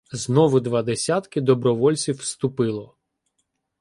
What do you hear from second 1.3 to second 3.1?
добровольців вступило.